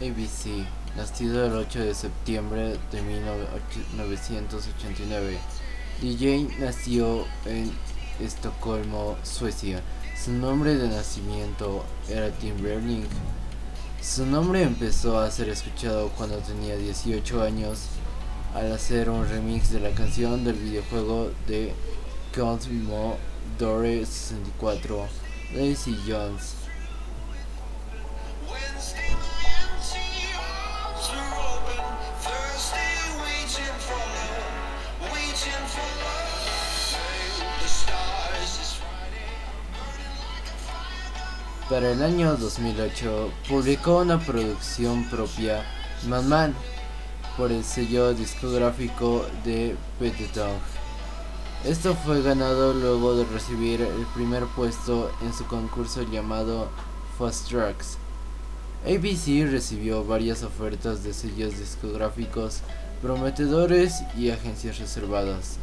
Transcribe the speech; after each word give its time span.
ABC, 0.00 0.64
nacido 0.96 1.46
el 1.46 1.54
8 1.54 1.80
de 1.80 1.94
septiembre 1.94 2.78
de 2.92 3.02
1989. 3.02 5.38
DJ 6.00 6.48
nació 6.60 7.26
en 7.44 7.72
Estocolmo, 8.20 9.16
Suecia. 9.24 9.82
Su 10.16 10.30
nombre 10.32 10.76
de 10.76 10.88
nacimiento 10.88 11.84
era 12.08 12.30
Tim 12.30 12.62
Berling. 12.62 13.04
Su 14.00 14.24
nombre 14.24 14.62
empezó 14.62 15.18
a 15.18 15.28
ser 15.32 15.48
escuchado 15.48 16.10
cuando 16.10 16.38
tenía 16.38 16.76
18 16.76 17.42
años 17.42 17.80
al 18.54 18.70
hacer 18.72 19.10
un 19.10 19.28
remix 19.28 19.72
de 19.72 19.80
la 19.80 19.90
canción 19.90 20.44
del 20.44 20.54
videojuego 20.54 21.32
de 21.48 21.74
Commodore 22.32 24.06
64, 24.06 25.08
Lazy 25.54 25.98
Jones. 26.06 26.67
Para 41.68 41.92
el 41.92 42.02
año 42.02 42.34
2008 42.34 43.30
publicó 43.46 43.98
una 43.98 44.18
producción 44.18 45.04
propia, 45.10 45.66
Man 46.08 46.26
Man, 46.26 46.54
por 47.36 47.52
el 47.52 47.62
sello 47.62 48.14
discográfico 48.14 49.26
de 49.44 49.76
Petitong. 49.98 50.56
Esto 51.66 51.94
fue 51.94 52.22
ganado 52.22 52.72
luego 52.72 53.16
de 53.16 53.26
recibir 53.26 53.82
el 53.82 54.06
primer 54.14 54.44
puesto 54.56 55.12
en 55.20 55.34
su 55.34 55.44
concurso 55.44 56.10
llamado 56.10 56.70
Fast 57.18 57.50
Tracks. 57.50 57.98
ABC 58.86 59.50
recibió 59.50 60.02
varias 60.04 60.42
ofertas 60.44 61.04
de 61.04 61.12
sellos 61.12 61.58
discográficos 61.58 62.60
prometedores 63.02 63.92
y 64.16 64.30
agencias 64.30 64.78
reservadas. 64.78 65.58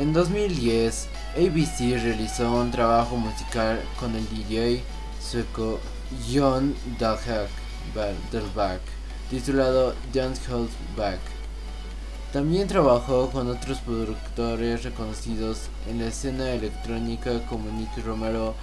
En 0.00 0.14
2010, 0.14 1.08
ABC 1.36 2.02
realizó 2.02 2.50
un 2.54 2.70
trabajo 2.70 3.16
musical 3.16 3.82
con 3.98 4.16
el 4.16 4.26
DJ 4.30 4.82
sueco 5.20 5.78
John 6.26 6.74
Dahlback 6.98 8.80
titulado 9.28 9.94
Don't 10.14 10.38
Hold 10.50 10.70
Back. 10.96 11.20
También 12.32 12.66
trabajó 12.66 13.28
con 13.28 13.50
otros 13.50 13.80
productores 13.80 14.84
reconocidos 14.84 15.68
en 15.86 15.98
la 15.98 16.06
escena 16.06 16.50
electrónica 16.50 17.44
como 17.44 17.70
Nick 17.70 18.02
Romero 18.02 18.54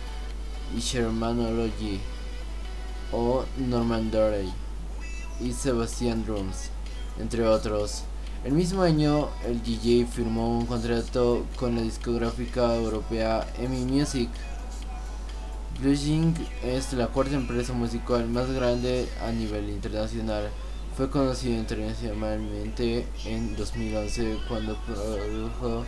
y 0.75 0.79
Shermanology 0.79 1.99
o 3.11 3.45
Norman 3.57 4.09
Doray 4.09 4.51
y 5.39 5.53
Sebastian 5.53 6.25
Drums, 6.25 6.71
entre 7.19 7.45
otros. 7.45 8.05
El 8.43 8.53
mismo 8.53 8.83
año, 8.83 9.29
el 9.45 9.61
DJ 9.61 10.05
firmó 10.05 10.59
un 10.59 10.67
contrato 10.67 11.45
con 11.57 11.75
la 11.75 11.81
discográfica 11.81 12.75
europea 12.75 13.45
EMI 13.57 13.85
Music. 13.85 14.29
Bluesing 15.81 16.33
es 16.63 16.93
la 16.93 17.07
cuarta 17.07 17.35
empresa 17.35 17.73
musical 17.73 18.27
más 18.29 18.49
grande 18.51 19.09
a 19.21 19.31
nivel 19.31 19.69
internacional. 19.69 20.49
Fue 20.95 21.09
conocido 21.09 21.55
internacionalmente 21.55 23.07
en 23.25 23.55
2011 23.55 24.37
cuando 24.47 24.77
produjo 24.85 25.83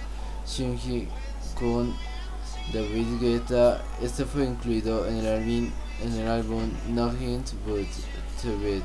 Shunji 0.46 1.08
con 1.58 1.94
David 2.74 3.22
Guetta. 3.22 3.84
Este 4.02 4.26
fue 4.26 4.46
incluido 4.46 5.08
en 5.08 5.18
el 5.18 5.28
álbum, 5.28 5.72
en 6.04 6.14
el 6.14 6.28
álbum 6.28 6.64
Nothing 6.90 7.44
But 7.66 7.88
To 8.42 8.60
Beat. 8.60 8.84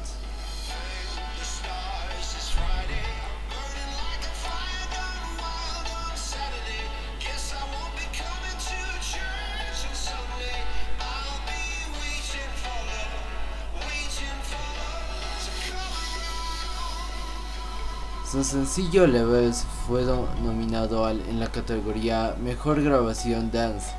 Su 18.35 18.43
sencillo 18.43 19.07
Levels 19.07 19.65
fue 19.87 20.03
nominado 20.43 21.09
en 21.09 21.39
la 21.39 21.53
categoría 21.53 22.35
Mejor 22.43 22.83
Grabación 22.83 23.53
Dance. 23.53 23.93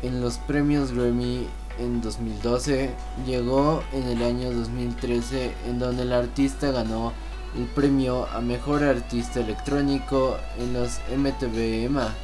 En 0.00 0.22
los 0.22 0.38
premios 0.38 0.92
Grammy 0.92 1.46
en 1.78 2.00
2012 2.00 2.88
llegó 3.26 3.82
en 3.92 4.04
el 4.04 4.22
año 4.22 4.50
2013 4.50 5.52
en 5.66 5.78
donde 5.78 6.04
el 6.04 6.12
artista 6.14 6.70
ganó 6.70 7.12
el 7.54 7.66
premio 7.66 8.26
a 8.32 8.40
Mejor 8.40 8.82
Artista 8.82 9.40
Electrónico 9.40 10.38
en 10.58 10.72
los 10.72 10.98
MTV 11.14 11.84
EMA. 11.84 12.14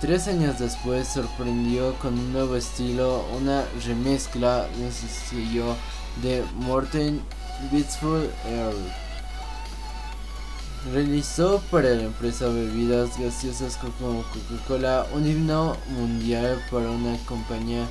Tres 0.00 0.28
años 0.28 0.58
después 0.58 1.08
sorprendió 1.08 1.92
con 1.96 2.14
un 2.14 2.32
nuevo 2.32 2.56
estilo, 2.56 3.26
una 3.38 3.64
remezcla 3.84 4.66
de 4.66 4.82
un 4.82 4.92
sencillo 4.92 5.76
de 6.22 6.42
Morten 6.56 7.20
Beatsful 7.70 8.30
Earl 8.46 9.09
realizó 10.92 11.62
para 11.70 11.90
la 11.90 12.04
empresa 12.04 12.46
bebidas 12.46 13.18
gaseosas 13.18 13.76
como 13.76 14.22
Coca-Cola 14.22 15.06
un 15.12 15.26
himno 15.26 15.76
mundial 15.88 16.62
para 16.70 16.90
una 16.90 17.16
compañía 17.26 17.86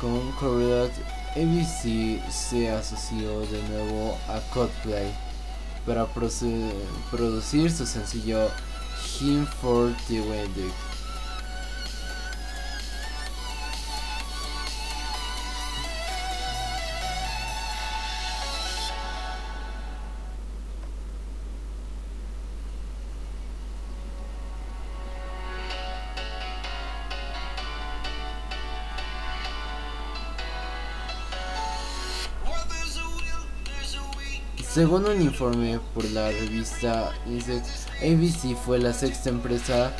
con 0.00 0.32
Correct 0.32 0.96
ABC 1.36 2.20
se 2.30 2.70
asoció 2.70 3.40
de 3.40 3.62
nuevo 3.68 4.18
a 4.28 4.40
Coldplay 4.52 5.14
para 5.86 6.06
producir 6.06 7.70
su 7.70 7.86
sencillo 7.86 8.48
Hymn 9.20 9.46
for 9.46 9.94
the 10.08 10.20
Wedding. 10.20 10.89
Según 34.72 35.04
un 35.04 35.20
informe 35.20 35.78
por 35.94 36.04
la 36.12 36.30
revista 36.30 37.12
Insect, 37.26 37.66
ABC 38.04 38.56
fue 38.56 38.78
la 38.78 38.92
sexta 38.92 39.28
empresa 39.28 39.92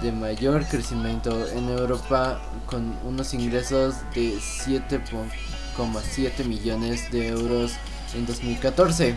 de 0.00 0.10
mayor 0.10 0.64
crecimiento 0.64 1.46
en 1.48 1.68
Europa 1.68 2.40
con 2.64 2.96
unos 3.04 3.34
ingresos 3.34 3.96
de 4.14 4.38
7,7 4.38 6.46
millones 6.46 7.12
de 7.12 7.28
euros 7.28 7.72
en 8.14 8.24
2014. 8.24 9.14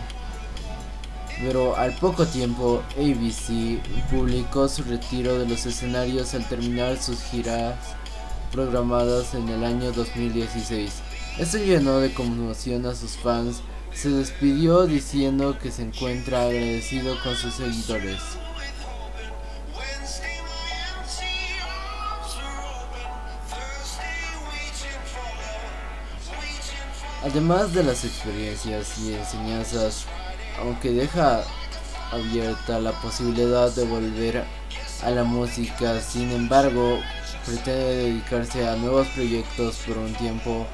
Pero 1.40 1.78
al 1.78 1.94
poco 1.94 2.26
tiempo 2.26 2.84
ABC 2.98 3.80
publicó 4.12 4.68
su 4.68 4.84
retiro 4.84 5.40
de 5.40 5.48
los 5.48 5.66
escenarios 5.66 6.34
al 6.34 6.46
terminar 6.50 7.02
sus 7.02 7.24
giras 7.24 7.78
programadas 8.52 9.36
en 9.36 9.48
el 9.48 9.64
año 9.64 9.94
2016. 9.94 10.92
Esto 11.40 11.60
llenó 11.60 12.02
de 12.02 12.14
conmoción 12.14 12.86
a 12.86 12.94
sus 12.94 13.12
fans 13.12 13.62
se 13.96 14.10
despidió 14.10 14.86
diciendo 14.86 15.58
que 15.58 15.72
se 15.72 15.84
encuentra 15.84 16.44
agradecido 16.44 17.16
con 17.24 17.36
sus 17.36 17.54
seguidores. 17.56 18.22
Además 27.24 27.74
de 27.74 27.84
las 27.84 28.04
experiencias 28.04 29.00
y 29.00 29.14
enseñanzas, 29.14 30.06
aunque 30.60 30.92
deja 30.92 31.44
abierta 32.12 32.80
la 32.80 32.92
posibilidad 33.02 33.72
de 33.72 33.86
volver 33.86 34.44
a 35.02 35.10
la 35.10 35.24
música, 35.24 36.00
sin 36.02 36.32
embargo, 36.32 37.00
pretende 37.46 37.96
dedicarse 37.96 38.68
a 38.68 38.76
nuevos 38.76 39.08
proyectos 39.08 39.78
por 39.88 39.98
un 39.98 40.14
tiempo 40.14 40.68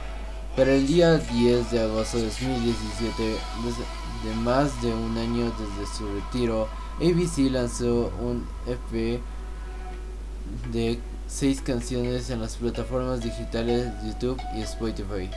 para 0.55 0.73
el 0.73 0.85
día 0.85 1.17
10 1.17 1.71
de 1.71 1.81
agosto 1.81 2.17
de 2.17 2.25
2017, 2.25 3.23
de 3.23 4.35
más 4.35 4.81
de 4.81 4.93
un 4.93 5.17
año 5.17 5.51
desde 5.57 5.93
su 5.95 6.05
retiro, 6.13 6.67
ABC 6.97 7.49
lanzó 7.51 8.11
un 8.21 8.45
EP 8.67 9.21
de 10.71 10.99
6 11.27 11.61
canciones 11.61 12.29
en 12.29 12.41
las 12.41 12.57
plataformas 12.57 13.21
digitales 13.21 13.87
YouTube 14.05 14.41
y 14.55 14.61
Spotify. 14.61 15.29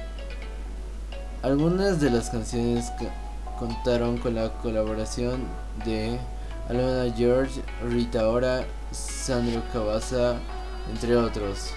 Algunas 1.43 2.01
de 2.01 2.11
las 2.11 2.31
canciones 2.31 2.87
contaron 3.59 4.19
con 4.19 4.35
la 4.35 4.53
colaboración 4.55 5.45
de 5.85 6.19
Alona 6.69 7.15
George, 7.15 7.63
Rita 7.89 8.29
Ora, 8.29 8.67
Sandro 8.91 9.63
Cavazza, 9.73 10.37
entre 10.91 11.17
otros. 11.17 11.71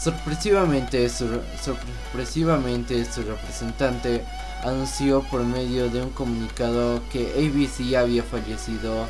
Sorpresivamente 0.00 1.10
su, 1.10 1.28
sorpresivamente, 1.62 3.04
su 3.04 3.20
representante 3.20 4.24
anunció 4.62 5.22
por 5.24 5.44
medio 5.44 5.90
de 5.90 6.00
un 6.00 6.08
comunicado 6.08 7.02
que 7.12 7.32
ABC 7.34 7.96
había 7.96 8.22
fallecido 8.22 9.06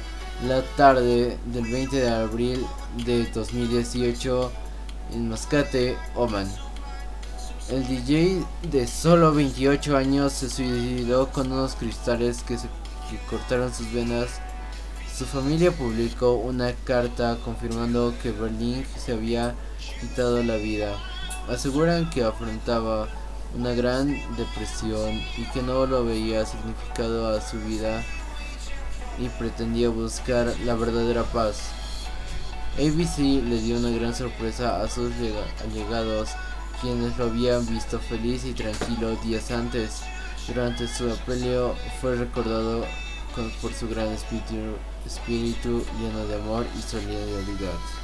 la 0.49 0.63
tarde 0.77 1.39
del 1.47 1.71
20 1.71 1.95
de 1.95 2.11
abril 2.11 2.67
de 3.07 3.25
2018 3.27 4.51
en 5.13 5.29
Mascate, 5.29 5.97
Oman. 6.17 6.51
El 7.71 7.87
DJ 7.87 8.45
de 8.73 8.89
solo 8.89 9.33
28 9.33 9.97
años 9.97 10.33
se 10.33 10.51
suicidó 10.51 11.29
con 11.31 11.53
unos 11.53 11.77
cristales 11.77 12.43
que, 12.43 12.59
se, 12.59 12.67
que 13.09 13.17
cortaron 13.29 13.73
sus 13.73 13.93
venas. 13.93 14.41
Su 15.17 15.25
familia 15.25 15.71
publicó 15.71 16.33
una 16.33 16.73
carta 16.83 17.39
confirmando 17.45 18.13
que 18.21 18.33
Berlín 18.33 18.85
se 18.99 19.13
había 19.13 19.55
quitado 20.01 20.43
la 20.43 20.57
vida. 20.57 20.97
Aseguran 21.49 22.11
que 22.11 22.25
afrontaba 22.25 23.09
una 23.57 23.73
gran 23.73 24.09
depresión 24.37 25.21
y 25.37 25.45
que 25.53 25.63
no 25.63 25.87
lo 25.87 26.05
veía 26.05 26.47
significado 26.47 27.37
a 27.37 27.41
su 27.41 27.59
vida 27.61 28.03
y 29.19 29.29
pretendía 29.31 29.89
buscar 29.89 30.55
la 30.65 30.75
verdadera 30.75 31.25
paz. 31.25 31.73
ABC 32.77 33.19
le 33.19 33.61
dio 33.61 33.79
una 33.79 33.91
gran 33.91 34.15
sorpresa 34.15 34.83
a 34.83 34.89
sus 34.89 35.13
allegados, 35.63 36.31
quienes 36.81 37.17
lo 37.19 37.25
habían 37.25 37.67
visto 37.67 37.99
feliz 37.99 38.45
y 38.45 38.53
tranquilo 38.53 39.17
días 39.17 39.51
antes. 39.51 40.03
Durante 40.47 40.89
su 40.89 41.11
apelio 41.11 41.75
fue 42.01 42.17
recordado 42.17 42.85
por 43.61 43.73
su 43.73 43.89
gran 43.89 44.09
espíritu, 44.09 44.77
espíritu 45.05 45.85
lleno 46.01 46.27
de 46.27 46.35
amor 46.37 46.67
y 46.79 46.83
solidaridad. 46.83 48.01